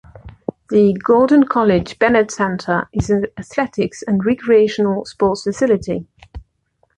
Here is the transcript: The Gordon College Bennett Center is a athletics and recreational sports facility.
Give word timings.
The 0.71 0.93
Gordon 0.95 1.43
College 1.47 1.99
Bennett 1.99 2.31
Center 2.31 2.89
is 2.91 3.11
a 3.11 3.27
athletics 3.37 4.01
and 4.01 4.25
recreational 4.25 5.05
sports 5.05 5.43
facility. 5.43 6.07